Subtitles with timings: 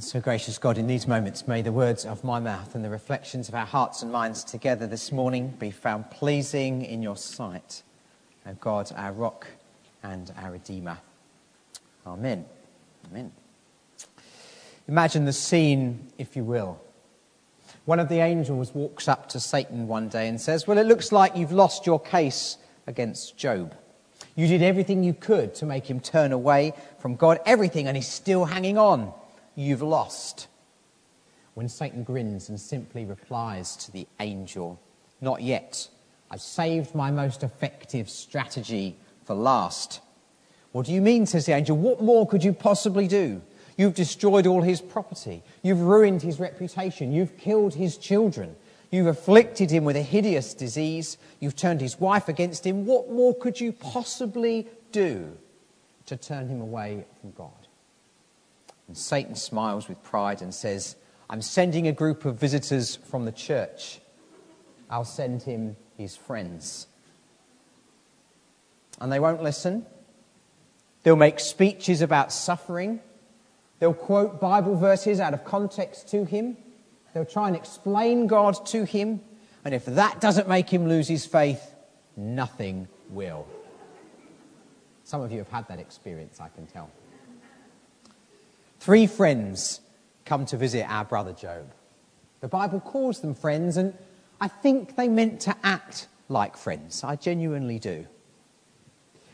[0.00, 3.50] So, gracious God, in these moments, may the words of my mouth and the reflections
[3.50, 7.82] of our hearts and minds together this morning be found pleasing in your sight.
[8.46, 9.46] O God, our rock
[10.02, 10.96] and our Redeemer.
[12.06, 12.46] Amen.
[13.10, 13.30] Amen.
[14.88, 16.80] Imagine the scene, if you will.
[17.84, 21.12] One of the angels walks up to Satan one day and says, Well, it looks
[21.12, 22.56] like you've lost your case
[22.86, 23.74] against Job.
[24.34, 28.08] You did everything you could to make him turn away from God, everything, and he's
[28.08, 29.12] still hanging on.
[29.60, 30.48] You've lost.
[31.52, 34.80] When Satan grins and simply replies to the angel,
[35.20, 35.86] Not yet.
[36.30, 38.96] I've saved my most effective strategy
[39.26, 40.00] for last.
[40.72, 41.76] What do you mean, says the angel?
[41.76, 43.42] What more could you possibly do?
[43.76, 45.42] You've destroyed all his property.
[45.62, 47.12] You've ruined his reputation.
[47.12, 48.56] You've killed his children.
[48.90, 51.18] You've afflicted him with a hideous disease.
[51.38, 52.86] You've turned his wife against him.
[52.86, 55.36] What more could you possibly do
[56.06, 57.59] to turn him away from God?
[58.90, 60.96] And Satan smiles with pride and says,
[61.30, 64.00] I'm sending a group of visitors from the church.
[64.90, 66.88] I'll send him his friends.
[69.00, 69.86] And they won't listen.
[71.04, 72.98] They'll make speeches about suffering.
[73.78, 76.56] They'll quote Bible verses out of context to him.
[77.14, 79.20] They'll try and explain God to him.
[79.64, 81.62] And if that doesn't make him lose his faith,
[82.16, 83.46] nothing will.
[85.04, 86.90] Some of you have had that experience, I can tell.
[88.80, 89.82] Three friends
[90.24, 91.70] come to visit our brother Job.
[92.40, 93.92] The Bible calls them friends, and
[94.40, 97.04] I think they meant to act like friends.
[97.04, 98.06] I genuinely do.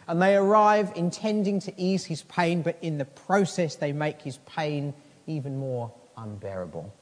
[0.09, 4.39] And they arrive intending to ease his pain, but in the process, they make his
[4.47, 4.93] pain
[5.29, 6.93] even more unbearable.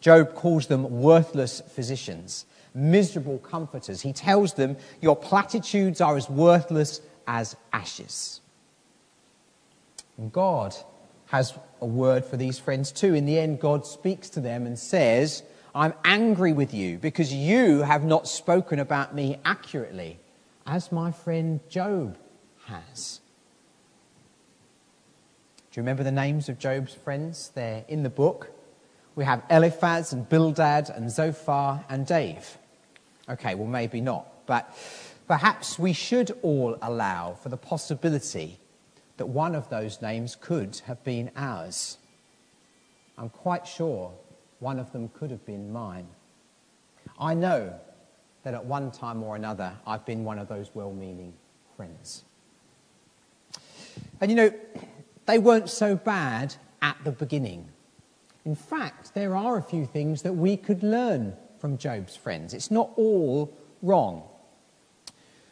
[0.00, 4.00] Job calls them worthless physicians, miserable comforters.
[4.00, 8.40] He tells them, Your platitudes are as worthless as ashes.
[10.16, 10.74] And God
[11.30, 13.14] has a word for these friends too.
[13.14, 15.42] In the end, God speaks to them and says,
[15.74, 20.18] I'm angry with you because you have not spoken about me accurately,
[20.66, 22.18] as my friend Job
[22.66, 23.20] has.
[25.70, 27.52] Do you remember the names of Job's friends?
[27.54, 28.50] They're in the book.
[29.14, 32.58] We have Eliphaz and Bildad and Zophar and Dave.
[33.28, 34.46] Okay, well, maybe not.
[34.46, 34.76] But
[35.28, 38.58] perhaps we should all allow for the possibility
[39.20, 41.98] that one of those names could have been ours.
[43.18, 44.14] I'm quite sure
[44.60, 46.06] one of them could have been mine.
[47.18, 47.78] I know
[48.44, 51.34] that at one time or another I've been one of those well meaning
[51.76, 52.24] friends.
[54.22, 54.54] And you know,
[55.26, 57.68] they weren't so bad at the beginning.
[58.46, 62.54] In fact, there are a few things that we could learn from Job's friends.
[62.54, 64.29] It's not all wrong.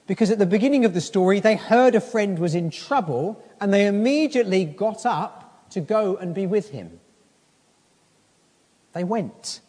[0.08, 3.72] Because at the beginning of the story, they heard a friend was in trouble and
[3.72, 6.98] they immediately got up to go and be with him.
[8.94, 9.60] They went,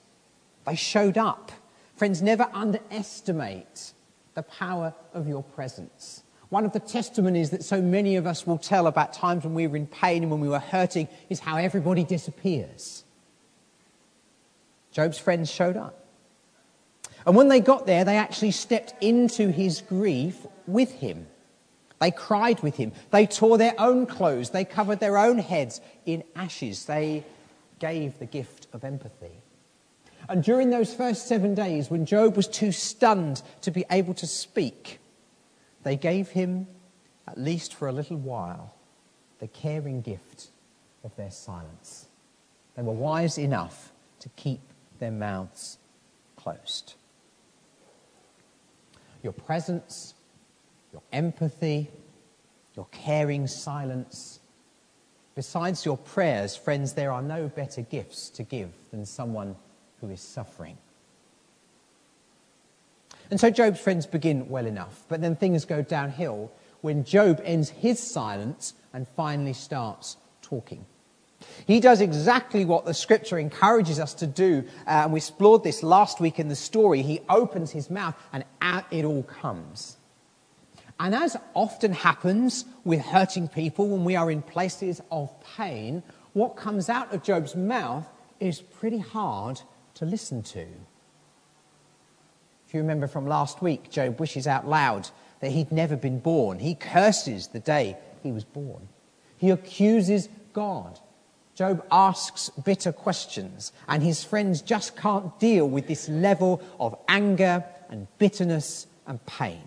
[0.66, 1.52] they showed up.
[1.98, 3.92] Friends, never underestimate
[4.34, 6.24] the power of your presence.
[6.48, 9.68] One of the testimonies that so many of us will tell about times when we
[9.68, 13.04] were in pain and when we were hurting is how everybody disappears.
[14.94, 16.00] Job's friends showed up.
[17.26, 21.28] And when they got there, they actually stepped into his grief with him.
[22.00, 22.94] They cried with him.
[23.12, 24.52] They tore their own clothes.
[24.52, 26.86] They covered their own heads in ashes.
[26.86, 27.26] They
[27.80, 29.42] gave the gift of empathy.
[30.30, 34.28] And during those first seven days, when Job was too stunned to be able to
[34.28, 35.00] speak,
[35.84, 36.68] they gave him,
[37.28, 38.74] at least for a little while,
[39.40, 40.48] the caring gift
[41.04, 42.08] of their silence.
[42.76, 44.62] They were wise enough to keep
[45.00, 45.78] their mouths
[46.36, 46.96] closed.
[49.24, 50.14] Your presence,
[50.92, 51.90] your empathy,
[52.76, 54.40] your caring silence.
[55.36, 59.56] Besides your prayers, friends, there are no better gifts to give than someone
[60.02, 60.78] who is suffering.
[63.32, 67.70] And so Job's friends begin well enough, but then things go downhill when Job ends
[67.70, 70.86] his silence and finally starts talking.
[71.68, 74.64] He does exactly what the scripture encourages us to do.
[74.88, 77.02] Uh, and we explored this last week in the story.
[77.02, 79.98] He opens his mouth and out it all comes.
[81.00, 86.04] And as often happens with hurting people when we are in places of pain,
[86.34, 88.08] what comes out of Job's mouth
[88.40, 89.62] is pretty hard
[89.96, 90.66] to listen to.
[92.68, 95.10] If you remember from last week, Job wishes out loud
[95.40, 96.60] that he'd never been born.
[96.60, 98.90] He curses the day he was born.
[99.38, 101.00] He accuses God
[101.60, 107.66] Job asks bitter questions, and his friends just can't deal with this level of anger
[107.90, 109.62] and bitterness and pain.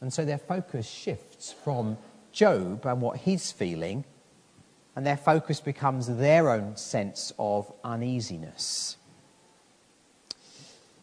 [0.00, 1.98] And so their focus shifts from
[2.30, 4.04] Job and what he's feeling
[4.94, 8.98] and their focus becomes their own sense of uneasiness.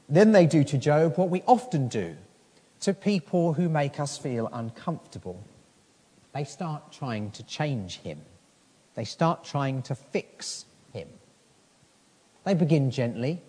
[0.07, 2.15] Then they do to Job what we often do
[2.79, 5.43] to people who make us feel uncomfortable.
[6.33, 8.21] They start trying to change him,
[8.95, 11.07] they start trying to fix him.
[12.43, 13.41] They begin gently.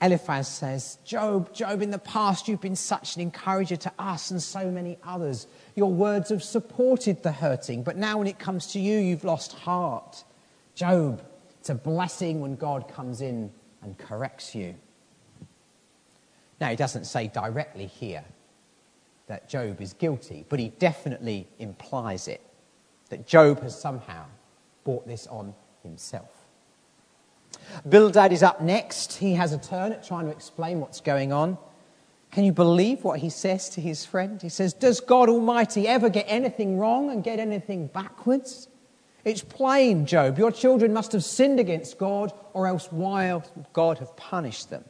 [0.00, 4.42] Eliphaz says, Job, Job, in the past you've been such an encourager to us and
[4.42, 5.46] so many others.
[5.76, 9.52] Your words have supported the hurting, but now when it comes to you, you've lost
[9.52, 10.24] heart.
[10.74, 11.22] Job,
[11.60, 13.50] it's a blessing when God comes in
[13.82, 14.74] and corrects you.
[16.60, 18.24] Now, he doesn't say directly here
[19.26, 22.40] that Job is guilty, but he definitely implies it
[23.08, 24.24] that Job has somehow
[24.84, 26.30] brought this on himself.
[27.88, 29.14] Bildad is up next.
[29.14, 31.58] He has a turn at trying to explain what's going on.
[32.30, 34.42] Can you believe what he says to his friend?
[34.42, 38.68] He says, Does God Almighty ever get anything wrong and get anything backwards?
[39.24, 40.38] It's plain, Job.
[40.38, 44.68] Your children must have sinned against God, or else why else would God have punished
[44.68, 44.84] them?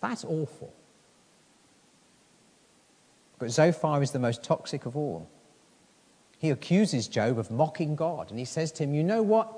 [0.00, 0.72] That's awful.
[3.38, 5.28] But Zophar is the most toxic of all.
[6.44, 9.50] He accuses Job of mocking God, and he says to him, You know what?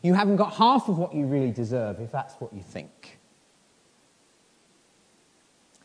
[0.00, 3.18] You haven't got half of what you really deserve if that's what you think.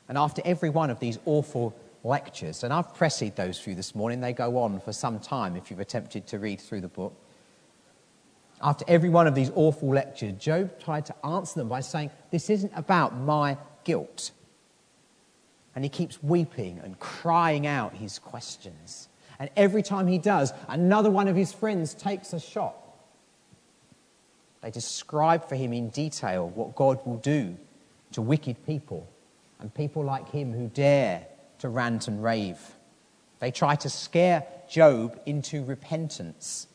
[0.07, 3.95] And after every one of these awful lectures, and I've pressed those for you this
[3.95, 7.19] morning, they go on for some time if you've attempted to read through the book.
[8.61, 12.51] After every one of these awful lectures, Job tried to answer them by saying, This
[12.51, 14.29] isn't about my guilt.
[15.73, 19.09] And he keeps weeping and crying out his questions.
[19.39, 22.75] And every time he does, another one of his friends takes a shot.
[24.61, 27.57] They describe for him in detail what God will do
[28.13, 29.07] to wicked people
[29.59, 31.27] and people like him who dare
[31.59, 32.57] to rant and rave.
[33.39, 36.67] They try to scare Job into repentance.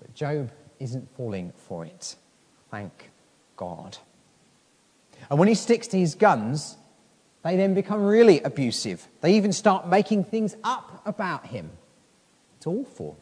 [0.00, 0.50] But Job
[0.80, 2.16] isn't falling for it.
[2.70, 3.10] Thank
[3.56, 3.98] God.
[5.28, 6.76] And when he sticks to his guns,
[7.42, 9.06] they then become really abusive.
[9.20, 11.70] They even start making things up about him.
[12.56, 13.18] It's awful.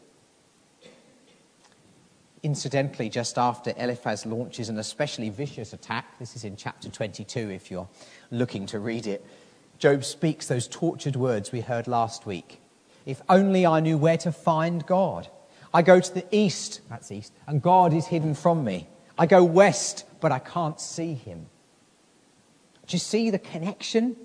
[2.43, 7.69] Incidentally, just after Eliphaz launches an especially vicious attack, this is in chapter 22 if
[7.69, 7.87] you're
[8.31, 9.25] looking to read it,
[9.77, 12.59] Job speaks those tortured words we heard last week.
[13.05, 15.27] If only I knew where to find God.
[15.73, 18.87] I go to the east, that's east, and God is hidden from me.
[19.17, 21.47] I go west, but I can't see him.
[22.91, 24.17] Do you see the connection?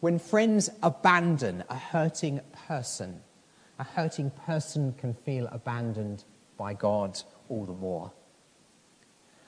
[0.00, 3.20] When friends abandon a hurting person,
[3.78, 6.24] a hurting person can feel abandoned
[6.58, 8.10] by God all the more.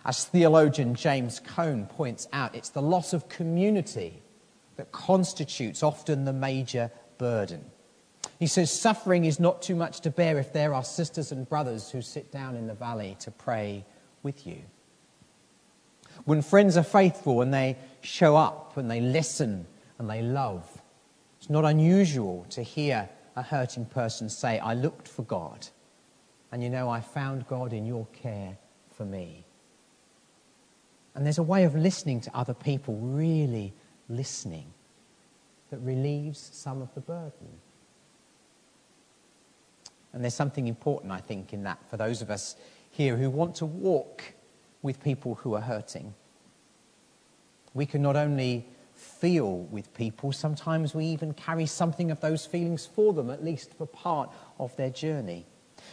[0.05, 4.23] As theologian James Cone points out, it's the loss of community
[4.77, 7.65] that constitutes often the major burden.
[8.39, 11.91] He says suffering is not too much to bear if there are sisters and brothers
[11.91, 13.85] who sit down in the valley to pray
[14.23, 14.63] with you.
[16.25, 19.67] When friends are faithful and they show up and they listen
[19.99, 20.83] and they love,
[21.39, 25.67] it's not unusual to hear a hurting person say, I looked for God,
[26.51, 28.59] and you know, I found God in your care
[28.91, 29.45] for me.
[31.15, 33.73] And there's a way of listening to other people, really
[34.09, 34.73] listening,
[35.71, 37.49] that relieves some of the burden.
[40.13, 42.57] And there's something important, I think, in that for those of us
[42.91, 44.35] here who want to walk
[44.83, 46.15] with people who are hurting.
[47.75, 52.87] We can not only feel with people, sometimes we even carry something of those feelings
[52.87, 55.47] for them, at least for part of their journey.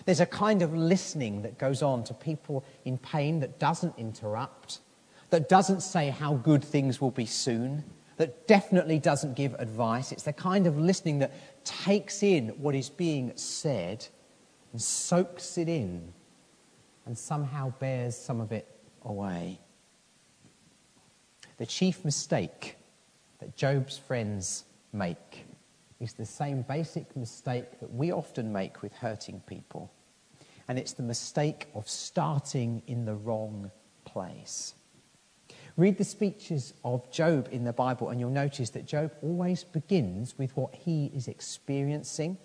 [0.06, 4.80] There's a kind of listening that goes on to people in pain that doesn't interrupt,
[5.30, 7.84] that doesn't say how good things will be soon,
[8.18, 10.12] that definitely doesn't give advice.
[10.12, 14.08] It's the kind of listening that takes in what is being said
[14.72, 16.14] and soaks it in
[17.06, 18.68] and somehow bears some of it
[19.04, 19.60] away.
[21.58, 22.78] The chief mistake
[23.40, 25.46] that Job's friends make
[26.00, 29.92] is the same basic mistake that we often make with hurting people.
[30.68, 33.72] And it's the mistake of starting in the wrong
[34.04, 34.74] place.
[35.78, 40.38] Read the speeches of Job in the Bible, and you'll notice that Job always begins
[40.38, 42.38] with what he is experiencing.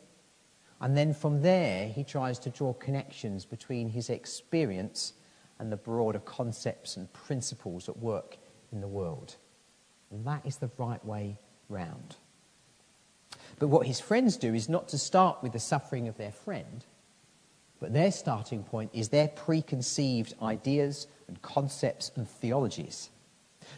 [0.80, 5.12] And then from there, he tries to draw connections between his experience
[5.58, 8.38] and the broader concepts and principles at work
[8.72, 9.36] in the world.
[10.10, 12.16] And that is the right way round.
[13.58, 16.84] But what his friends do is not to start with the suffering of their friend,
[17.78, 23.10] but their starting point is their preconceived ideas and concepts and theologies.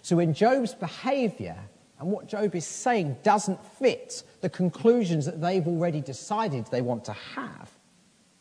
[0.02, 1.58] So when Job's behavior
[2.02, 7.04] and what Job is saying doesn't fit the conclusions that they've already decided they want
[7.04, 7.70] to have,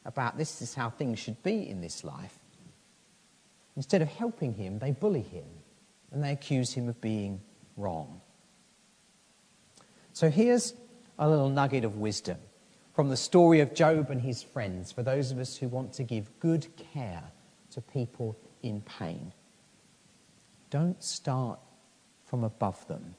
[0.03, 2.39] about this is how things should be in this life,
[3.75, 5.46] instead of helping him, they bully him
[6.12, 7.39] and they accuse him of being
[7.77, 8.20] wrong.
[10.13, 10.74] So here's
[11.20, 12.39] a little nugget of wisdom
[12.96, 16.03] from the story of Job and his friends for those of us who want to
[16.03, 17.24] give good care
[17.70, 19.32] to people in pain.
[20.72, 21.60] Don't start
[22.25, 23.13] from above them,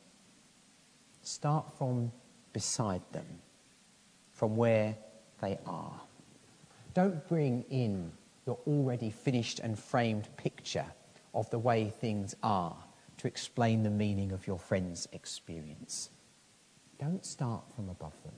[1.23, 2.13] start from
[2.53, 3.27] beside them,
[4.33, 4.97] from where
[5.41, 6.01] they are.
[6.95, 8.13] Don't bring in
[8.47, 10.87] your already finished and framed picture
[11.35, 12.77] of the way things are
[13.19, 16.11] to explain the meaning of your friend's experience.
[16.99, 18.35] Don't start from above them.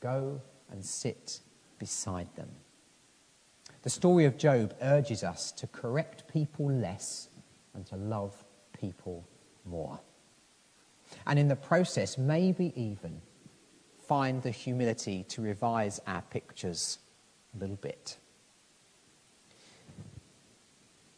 [0.00, 0.40] Go
[0.70, 1.40] and sit
[1.78, 2.48] beside them.
[3.82, 7.28] The story of Job urges us to correct people less
[7.74, 8.44] and to love
[8.78, 9.24] people
[9.64, 10.00] more.
[11.26, 13.20] And in the process, maybe even
[14.06, 16.98] find the humility to revise our pictures
[17.54, 18.18] a little bit.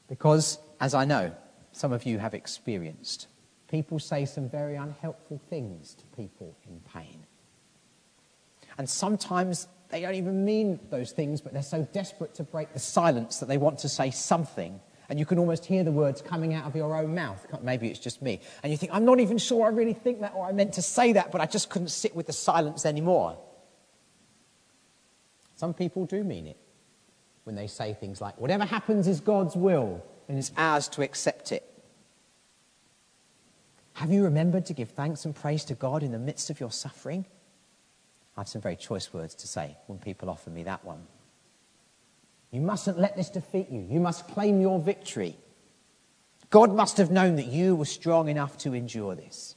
[0.08, 1.32] Because, as I know,
[1.72, 3.28] some of you have experienced,
[3.70, 7.26] people say some very unhelpful things to people in pain.
[8.78, 12.78] And sometimes they don't even mean those things, but they're so desperate to break the
[12.78, 14.80] silence that they want to say something.
[15.08, 17.46] And you can almost hear the words coming out of your own mouth.
[17.62, 18.40] Maybe it's just me.
[18.62, 20.82] And you think, I'm not even sure I really think that or I meant to
[20.82, 23.38] say that, but I just couldn't sit with the silence anymore.
[25.56, 26.58] Some people do mean it
[27.44, 31.50] when they say things like, whatever happens is God's will, and it's ours to accept
[31.50, 31.64] it.
[33.94, 36.70] Have you remembered to give thanks and praise to God in the midst of your
[36.70, 37.24] suffering?
[38.36, 41.06] I have some very choice words to say when people offer me that one.
[42.50, 43.86] You mustn't let this defeat you.
[43.88, 45.36] You must claim your victory.
[46.50, 49.54] God must have known that you were strong enough to endure this.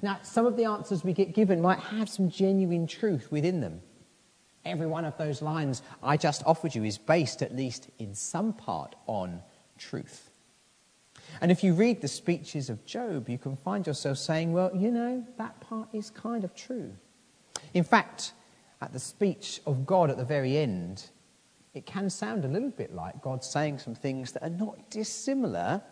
[0.00, 3.80] Now, some of the answers we get given might have some genuine truth within them.
[4.64, 8.52] Every one of those lines I just offered you is based, at least in some
[8.52, 9.42] part, on
[9.76, 10.30] truth.
[11.40, 14.90] And if you read the speeches of Job, you can find yourself saying, well, you
[14.90, 16.92] know, that part is kind of true.
[17.74, 18.32] In fact,
[18.80, 21.10] at the speech of God at the very end,
[21.74, 25.82] it can sound a little bit like God saying some things that are not dissimilar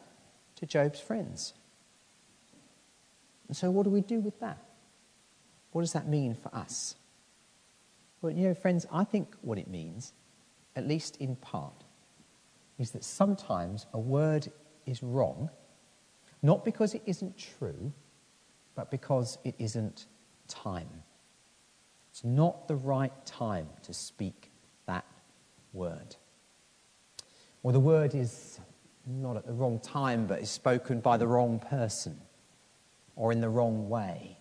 [0.57, 1.55] to Job's friends.
[3.49, 4.59] And so, what do we do with that?
[5.73, 6.97] What does that mean for us?
[8.23, 10.13] Well, you know, friends, I think what it means,
[10.75, 11.85] at least in part,
[12.79, 14.49] is that sometimes a word
[14.87, 15.51] is wrong,
[16.43, 17.93] not because it isn't true,
[18.75, 20.07] but because it isn't
[20.49, 21.03] time.
[22.17, 24.51] It's not the right time to speak
[24.87, 25.05] that
[25.75, 26.17] word.
[27.63, 28.59] Or the word is
[29.05, 32.19] not at the wrong time, but is spoken by the wrong person
[33.17, 34.39] or in the wrong way.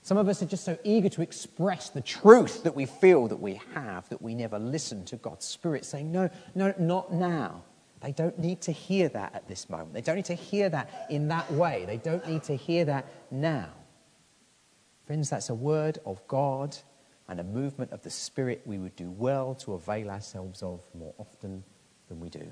[0.00, 3.42] Some of us are just so eager to express the truth that we feel that
[3.42, 7.62] we have that we never listen to God's Spirit saying, No, no, not now.
[8.00, 9.92] They don't need to hear that at this moment.
[9.92, 11.84] They don't need to hear that in that way.
[11.86, 13.68] They don't need to hear that now.
[15.06, 16.76] Friends, that's a word of God
[17.28, 21.14] and a movement of the Spirit we would do well to avail ourselves of more
[21.18, 21.62] often
[22.08, 22.48] than we do.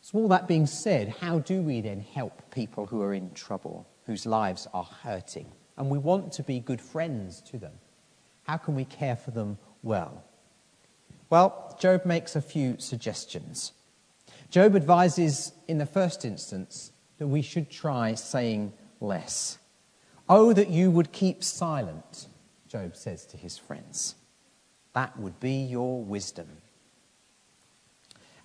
[0.00, 3.86] So, all that being said, how do we then help people who are in trouble,
[4.06, 5.52] whose lives are hurting?
[5.76, 7.74] And we want to be good friends to them.
[8.42, 10.24] How can we care for them well?
[11.28, 13.72] Well, Job makes a few suggestions.
[14.50, 19.58] Job advises, in the first instance, that we should try saying less.
[20.28, 22.28] Oh, that you would keep silent,
[22.68, 24.14] Job says to his friends.
[24.92, 26.48] That would be your wisdom.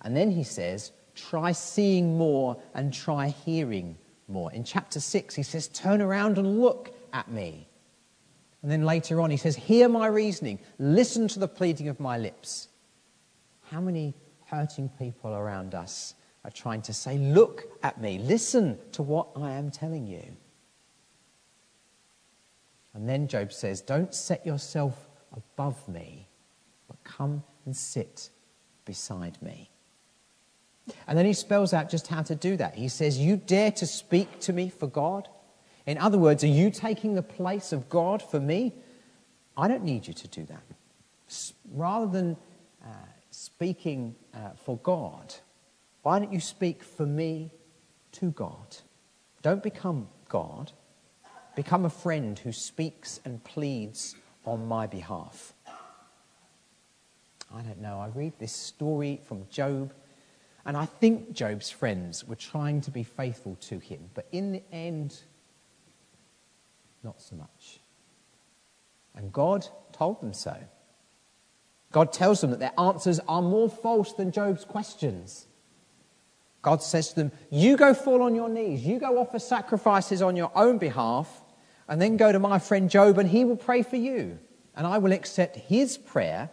[0.02, 3.96] And then he says, try seeing more and try hearing
[4.28, 4.52] more.
[4.52, 7.68] In chapter 6, he says, Turn around and look at me.
[8.62, 12.18] And then later on, he says, Hear my reasoning, listen to the pleading of my
[12.18, 12.68] lips.
[13.70, 14.14] How many
[14.46, 19.52] hurting people around us are trying to say, Look at me, listen to what I
[19.52, 20.24] am telling you?
[22.96, 26.28] And then Job says, Don't set yourself above me,
[26.88, 28.30] but come and sit
[28.86, 29.70] beside me.
[31.06, 32.74] And then he spells out just how to do that.
[32.74, 35.28] He says, You dare to speak to me for God?
[35.84, 38.72] In other words, are you taking the place of God for me?
[39.58, 40.62] I don't need you to do that.
[41.72, 42.36] Rather than
[42.82, 42.88] uh,
[43.30, 45.34] speaking uh, for God,
[46.02, 47.50] why don't you speak for me
[48.12, 48.78] to God?
[49.42, 50.72] Don't become God.
[51.56, 55.54] Become a friend who speaks and pleads on my behalf.
[57.52, 57.98] I don't know.
[57.98, 59.92] I read this story from Job
[60.66, 64.62] and I think Job's friends were trying to be faithful to him, but in the
[64.72, 65.16] end,
[67.04, 67.78] not so much.
[69.14, 70.56] And God told them so.
[71.92, 75.46] God tells them that their answers are more false than Job's questions.
[76.62, 80.34] God says to them, You go fall on your knees, you go offer sacrifices on
[80.34, 81.44] your own behalf,
[81.88, 84.38] and then go to my friend Job, and he will pray for you.
[84.74, 86.50] And I will accept his prayer,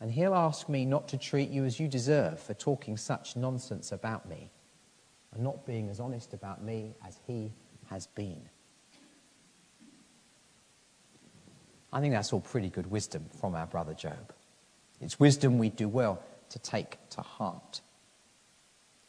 [0.00, 3.92] and he'll ask me not to treat you as you deserve for talking such nonsense
[3.92, 4.50] about me
[5.32, 7.52] and not being as honest about me as he
[7.88, 8.42] has been.
[11.92, 14.32] I think that's all pretty good wisdom from our brother Job.
[15.00, 17.80] It's wisdom we do well to take to heart.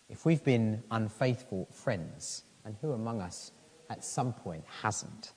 [0.10, 3.52] If we've been unfaithful friends, and who among us
[3.94, 5.32] at some point hasn't?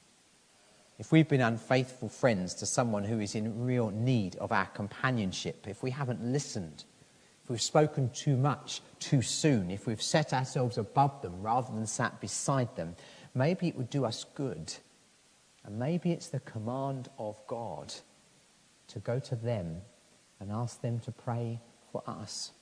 [0.98, 5.68] If we've been unfaithful friends to someone who is in real need of our companionship,
[5.68, 6.84] if we haven't listened,
[7.44, 11.86] if we've spoken too much too soon, if we've set ourselves above them rather than
[11.86, 12.96] sat beside them,
[13.34, 14.74] maybe it would do us good
[15.64, 17.92] and maybe it's the command of God
[18.88, 19.82] to go to them
[20.40, 21.60] and ask them to pray
[21.92, 22.52] for us.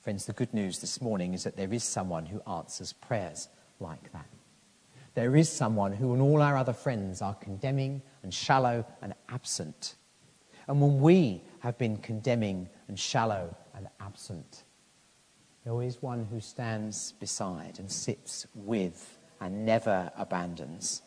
[0.00, 3.48] Friends, the good news this morning is that there is someone who answers prayers
[3.80, 4.26] like that.
[5.14, 9.96] There is someone who, and all our other friends, are condemning and shallow and absent.
[10.66, 14.64] And when we have been condemning and shallow and absent,
[15.64, 21.02] there is one who stands beside and sits with and never abandons.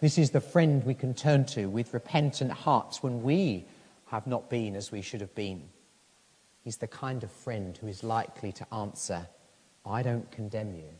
[0.00, 3.66] This is the friend we can turn to with repentant hearts when we
[4.06, 5.68] have not been as we should have been.
[6.68, 9.26] He's the kind of friend who is likely to answer,
[9.86, 10.90] I don't condemn you.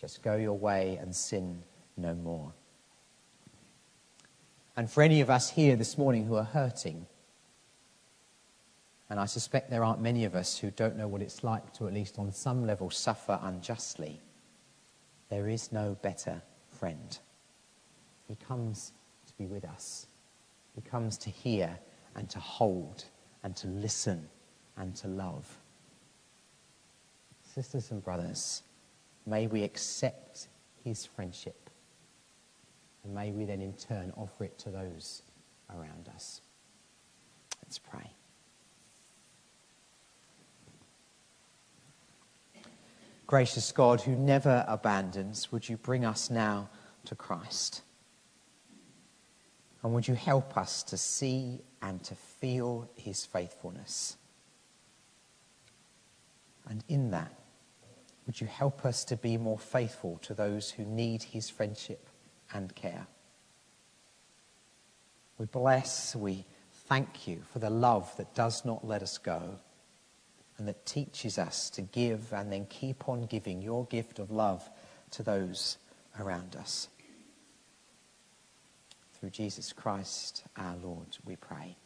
[0.00, 1.62] Just go your way and sin
[1.96, 2.52] no more.
[4.76, 7.06] And for any of us here this morning who are hurting,
[9.08, 11.86] and I suspect there aren't many of us who don't know what it's like to,
[11.86, 14.20] at least on some level, suffer unjustly.
[15.28, 17.16] There is no better friend.
[18.26, 18.90] He comes
[19.28, 20.08] to be with us.
[20.74, 21.78] He comes to hear
[22.16, 23.04] and to hold
[23.44, 24.28] and to listen
[24.78, 25.46] and to love.
[27.54, 28.62] Sisters and brothers,
[29.26, 30.48] may we accept
[30.84, 31.68] his friendship
[33.04, 35.22] and may we then in turn offer it to those
[35.70, 36.40] around us.
[37.64, 38.10] Let's pray.
[43.26, 46.70] Gracious God, who never abandons, would you bring us now
[47.04, 47.82] to Christ?
[49.82, 54.16] And would you help us to see and to feel his faithfulness?
[56.68, 57.32] And in that,
[58.26, 62.08] would you help us to be more faithful to those who need his friendship
[62.52, 63.06] and care?
[65.38, 66.44] We bless, we
[66.88, 69.58] thank you for the love that does not let us go
[70.58, 74.68] and that teaches us to give and then keep on giving your gift of love
[75.12, 75.78] to those
[76.18, 76.88] around us.
[79.14, 81.76] Through Jesus Christ our Lord, we pray.